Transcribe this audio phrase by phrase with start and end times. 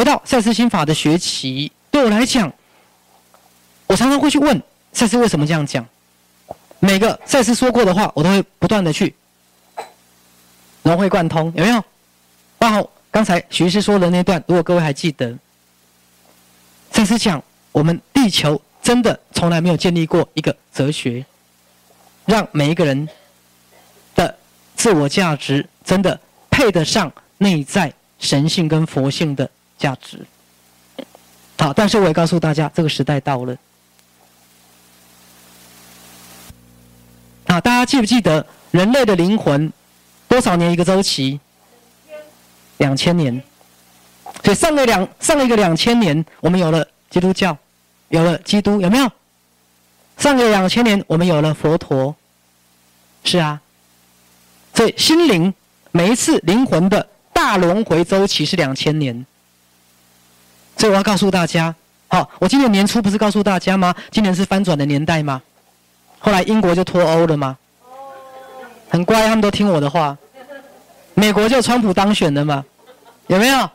[0.00, 2.50] 回到赛斯心法的学习，对我来讲，
[3.86, 4.58] 我常常会去问
[4.94, 5.86] 赛斯为什么这样讲。
[6.78, 9.14] 每个赛斯说过的话，我都会不断的去
[10.82, 11.84] 融会贯通，有没有？
[12.56, 15.36] 包括刚才徐医师说的那段，如果各位还记得，
[16.90, 21.22] 赛斯讲我们地球真的从来没有建立过一个哲学，
[22.24, 23.06] 让每一个人
[24.14, 24.34] 的
[24.74, 30.24] 自我价值真的配得上内在神性跟佛性的价值。
[31.58, 33.56] 好，但是我也告诉大家，这个时代到了。
[37.48, 39.72] 好，大家记不记得人类的灵魂
[40.28, 41.40] 多少年一个周期？
[42.78, 43.42] 两千年。
[44.44, 47.56] 所以上个两上了一个两千年，我们有了基督教，
[48.08, 49.10] 有了基督，有没有？
[50.16, 52.14] 上个两千年，我们有了佛陀。
[53.24, 53.60] 是啊。
[54.74, 55.52] 所以心灵
[55.90, 59.26] 每一次灵魂的大轮回周期是两千年。
[60.80, 61.74] 所以我要告诉大家，
[62.08, 63.94] 好，我今年年初不是告诉大家吗？
[64.10, 65.42] 今年是翻转的年代吗？
[66.18, 67.58] 后来英国就脱欧了吗？
[68.88, 70.16] 很乖，他们都听我的话。
[71.12, 72.64] 美国就川普当选了嘛？
[73.26, 73.70] 有没有？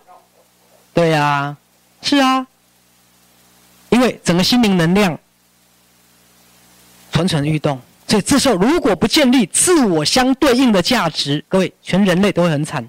[0.95, 1.55] 对呀，
[2.01, 2.47] 是啊。
[3.89, 5.15] 因为整个心灵能量
[7.11, 12.83] 蠢蠢欲动，所以这时候如果不建立自我相对应的价值，各位全人类都会很惨。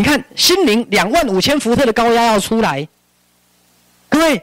[0.00, 2.88] 你看，心灵两万五千伏特的高压要出来，
[4.08, 4.42] 各位，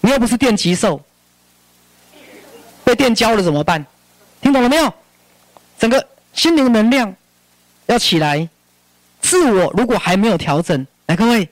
[0.00, 1.00] 你又不是电极兽。
[2.82, 3.86] 被电焦了怎么办？
[4.40, 4.92] 听懂了没有？
[5.78, 7.14] 整个心灵能量
[7.86, 8.48] 要起来，
[9.20, 11.48] 自我如果还没有调整，来各位，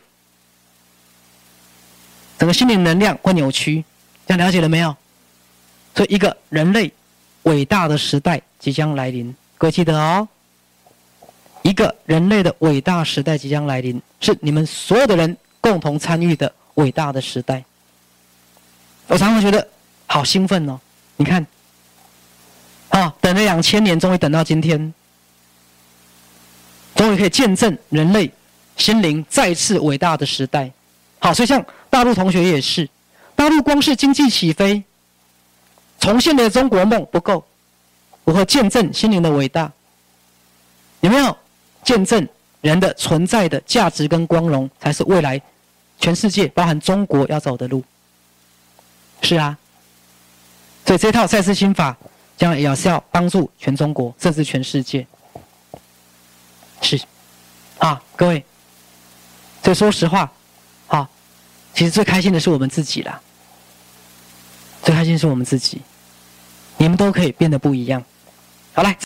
[2.36, 3.84] 整个心灵能量会扭曲，
[4.26, 4.96] 这样了解了没有？
[5.94, 6.92] 所以一个人类
[7.44, 10.26] 伟大的时代即将来临，各位记得哦。
[11.66, 17.64] 一个人类的伟大时代即将来临，是你们所有的人共同参与的伟大的时代。
[19.08, 19.66] 我常常觉得
[20.06, 20.78] 好兴奋哦。
[21.16, 21.44] 你看，
[22.90, 24.94] 啊，等了两千年，终于等到今天，
[26.94, 28.30] 终于可以见证人类
[28.76, 30.70] 心灵再次伟大的时代。
[31.18, 32.88] 好，所以像大陆同学也是，
[33.34, 34.84] 大陆光是经济起飞，
[35.98, 37.44] 重现的中国梦不够，
[38.22, 39.72] 如何见证心灵的伟大？
[41.00, 41.36] 有没有
[41.86, 42.28] 见证
[42.62, 45.40] 人的存在的价值跟光荣，才是未来
[46.00, 47.84] 全世界，包含中国要走的路？
[49.22, 49.56] 是啊。
[50.84, 51.96] 所以这套赛斯心法
[52.36, 55.06] 将来也是要帮助全中国，甚至全世界。
[56.82, 57.00] 是，
[57.78, 58.44] 啊，各位。
[59.62, 60.32] 所以说实话，
[60.88, 61.08] 啊，
[61.72, 63.20] 其实最开心的是我们自己啦。
[64.82, 65.80] 最开心是我们自己，
[66.78, 68.02] 你们都可以变得不一样。
[68.74, 68.96] 好来。